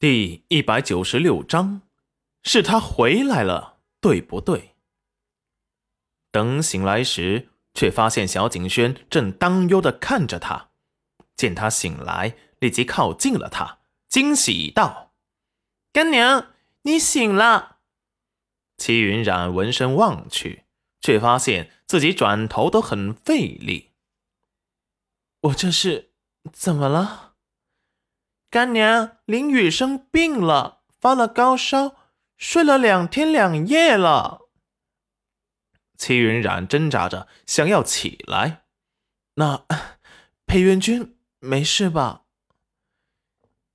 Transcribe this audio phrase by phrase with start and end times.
[0.00, 1.82] 第一百九十六章，
[2.44, 4.76] 是他回来了，对不对？
[6.30, 10.70] 等醒来时，却发现小景轩正担忧的看着他。
[11.34, 15.14] 见他醒来，立即靠近了他，惊喜道
[15.92, 16.52] ：“干娘，
[16.82, 17.78] 你醒了。”
[18.78, 20.62] 齐云染闻声望去，
[21.00, 23.90] 却发现自己转头都很费力。
[25.40, 26.12] 我这是
[26.52, 27.27] 怎么了？
[28.50, 31.96] 干娘，林雨生病了，发了高烧，
[32.38, 34.48] 睡了两天两夜了。
[35.98, 38.62] 戚云染挣扎着想要起来，
[39.34, 39.66] 那
[40.46, 42.22] 裴元君没事吧？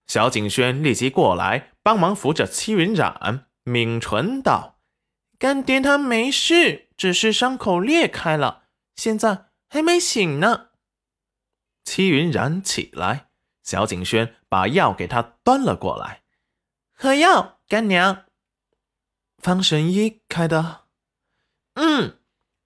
[0.08, 4.80] 小景轩立即过来帮忙扶着戚云染，抿唇道
[5.38, 8.64] ：“干爹他没事，只是伤口裂开了，
[8.96, 10.70] 现在还没醒呢。”
[11.86, 13.30] 戚云染起来。
[13.64, 16.24] 小景轩把药给他端了过来，
[16.94, 18.26] 喝药，干娘。
[19.40, 20.82] 方神医开的。
[21.76, 22.20] 嗯，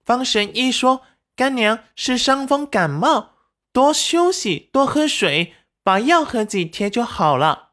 [0.04, 1.02] 方神医说
[1.34, 3.30] 干娘是伤风感冒，
[3.72, 7.70] 多休息，多喝水，把药喝几天就好了。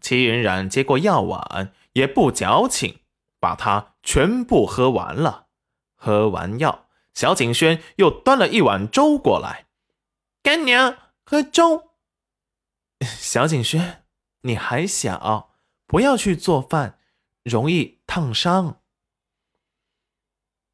[0.00, 3.00] 齐云染接过药碗，也不矫情，
[3.38, 5.48] 把它全部喝完了。
[5.94, 9.66] 喝完药，小景轩又端了一碗粥过来，
[10.42, 11.89] 干娘喝粥。
[13.00, 14.04] 小景轩，
[14.42, 15.54] 你还小，
[15.86, 16.98] 不要去做饭，
[17.42, 18.82] 容易烫伤。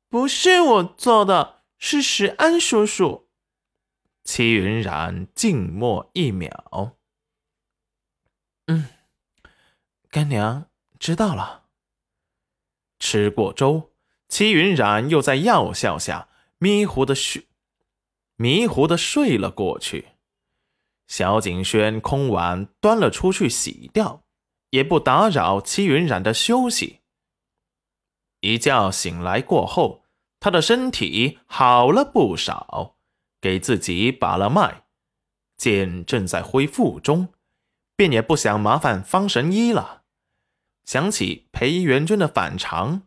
[0.08, 3.28] 不是我做的，是石安叔叔。
[4.24, 6.97] 齐云染静默一秒，
[8.66, 8.88] 嗯，
[10.10, 11.66] 干娘知道了。
[12.98, 13.92] 吃过粥，
[14.28, 17.47] 齐云染又在药效下迷糊的睡，
[18.34, 20.16] 迷糊的睡了过去。
[21.07, 24.25] 小景轩空碗端了出去洗掉，
[24.71, 27.01] 也不打扰戚云染的休息。
[28.41, 30.05] 一觉醒来过后，
[30.41, 32.97] 他的身体好了不少，
[33.41, 34.84] 给自己把了脉，
[35.56, 37.28] 见正在恢复中，
[37.97, 40.03] 便也不想麻烦方神医了。
[40.84, 43.03] 想起裴元君的反常，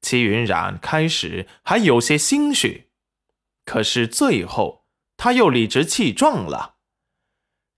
[0.00, 2.90] 戚云染开始还有些心虚，
[3.64, 6.78] 可是最后他又理直气壮了。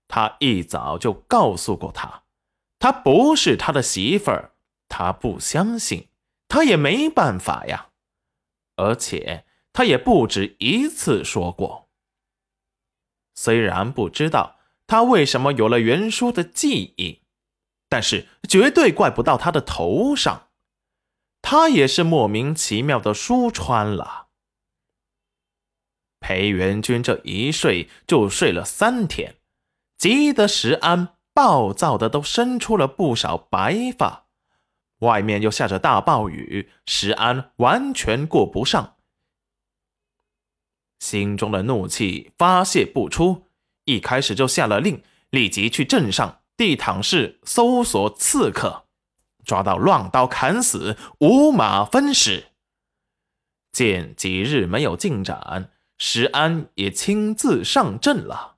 [0.07, 2.23] 他一早就告诉过他，
[2.79, 4.53] 他不是他的媳妇儿，
[4.87, 6.09] 他不相信，
[6.47, 7.89] 他也没办法呀。
[8.75, 11.89] 而且他也不止一次说过。
[13.35, 17.21] 虽然不知道他为什么有了袁叔的记忆，
[17.89, 20.49] 但是绝对怪不到他的头上，
[21.41, 24.27] 他也是莫名其妙的输穿了。
[26.19, 29.35] 裴元君这一睡就睡了三天。
[30.03, 34.25] 急得石安暴躁的都生出了不少白发，
[34.99, 38.97] 外面又下着大暴雨，石安完全顾不上，
[40.99, 43.47] 心中的怒气发泄不出，
[43.85, 48.83] 一开始就下了令，立即去镇上地躺市搜索刺客，
[49.45, 52.47] 抓到乱刀砍死，五马分尸。
[53.71, 58.52] 见几日没有进展，石安也亲自上阵了。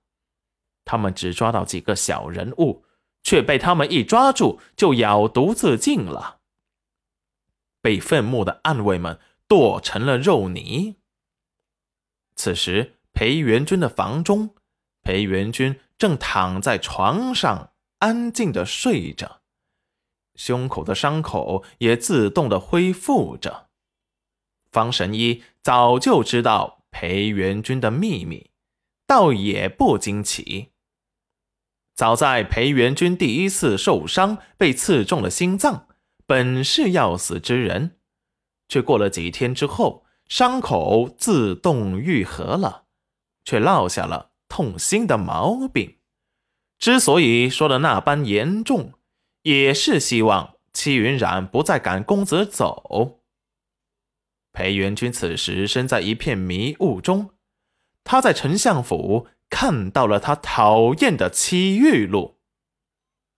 [0.86, 2.86] 他们只抓到几个小人物，
[3.24, 6.40] 却被他们一抓住就咬毒自尽了，
[7.82, 10.96] 被愤怒的暗卫们剁成了肉泥。
[12.36, 14.56] 此时，裴元君的房中，
[15.02, 19.42] 裴元君正躺在床上安静的睡着，
[20.36, 23.70] 胸口的伤口也自动的恢复着。
[24.70, 28.52] 方神医早就知道裴元君的秘密，
[29.08, 30.74] 倒也不惊奇。
[31.96, 35.88] 早在裴元君第一次受伤，被刺中了心脏，
[36.28, 37.96] 本是要死之人，
[38.68, 42.84] 却过了几天之后，伤口自动愈合了，
[43.46, 46.00] 却落下了痛心的毛病。
[46.78, 48.92] 之所以说的那般严重，
[49.44, 53.22] 也是希望戚云染不再赶公子走。
[54.52, 57.30] 裴元君此时身在一片迷雾中，
[58.04, 59.28] 他在丞相府。
[59.50, 62.40] 看到了他讨厌的戚玉露，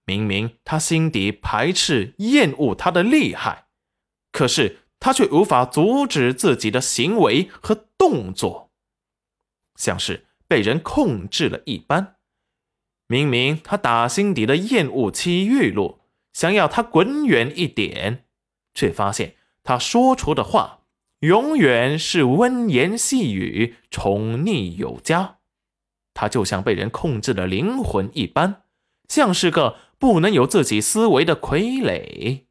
[0.06, 3.68] 明明他心底排斥、厌恶他的厉害，
[4.32, 8.72] 可是他却无法阻止自己的行为和动作，
[9.76, 12.16] 像是被人控制了一般。
[13.08, 16.00] 明明他打心底的厌恶戚玉露，
[16.34, 18.26] 想要他滚远一点，
[18.74, 20.82] 却发现他说出的话
[21.20, 25.37] 永远是温言细语、宠溺有加。
[26.20, 28.64] 他就像被人控制了灵魂一般，
[29.08, 32.46] 像是个不能有自己思维的傀儡。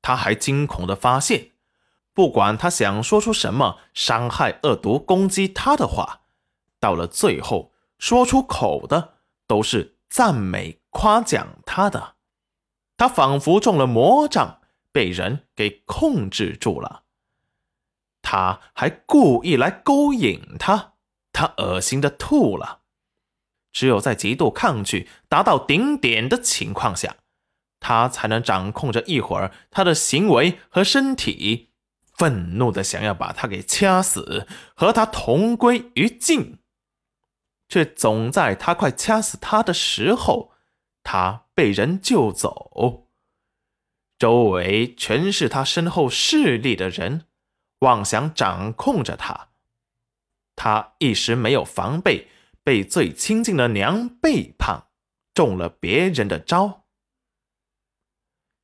[0.00, 1.50] 他还惊恐的发现，
[2.14, 6.22] 不管他想说出什么伤害、恶毒、攻击他的话，
[6.80, 9.16] 到了最后说出口的
[9.46, 12.14] 都是赞美、夸奖他的。
[12.96, 17.02] 他仿佛中了魔杖，被人给控制住了。
[18.22, 20.93] 他还故意来勾引他，
[21.34, 22.80] 他恶心的吐了。
[23.70, 27.16] 只有在极度抗拒达到顶点的情况下，
[27.80, 31.72] 他才能掌控着一会儿他的行为和身体，
[32.16, 36.60] 愤怒的想要把他给掐死，和他同归于尽。
[37.68, 40.52] 却总在他快掐死他的时候，
[41.02, 43.08] 他被人救走。
[44.16, 47.26] 周围全是他身后势力的人，
[47.80, 49.48] 妄想掌控着他。
[50.56, 52.28] 他一时没有防备。
[52.66, 54.84] 被最亲近的娘背叛，
[55.34, 56.86] 中了别人的招。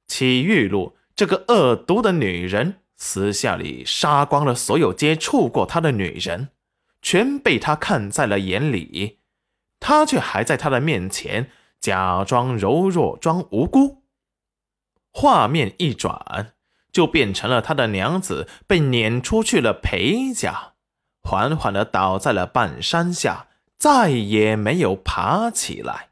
[0.08, 6.48] 齐玉露这个恶毒的女人，私下里杀光了所有接触过她的女人，
[7.02, 9.18] 全被他看在了眼里。
[9.78, 14.04] 他却还在他的面前假装柔弱，装无辜。
[15.12, 16.54] 画面一转，
[16.90, 20.69] 就变成了他的娘子被撵出去了裴家，
[21.22, 23.48] 缓缓的倒在了半山下。
[23.78, 26.10] 再也没有爬起来，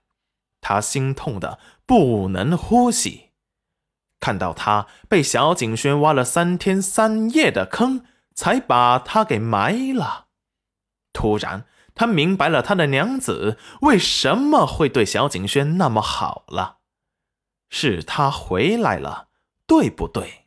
[0.62, 3.32] 他心痛的不能呼吸。
[4.18, 10.28] 看到他被小景轩挖了三天三夜的坑，才把他给埋了。
[11.12, 16.78] 突然，他明白了他的娘子为什么会对小景轩那么好了，
[17.68, 19.28] 是他回来了，
[19.66, 20.46] 对不对？